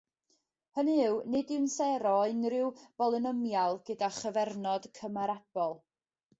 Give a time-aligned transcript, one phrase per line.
[0.77, 5.81] Hynny yw, nid yw'n sero o unrhyw bolynomial gyda chyfernod cymarebol.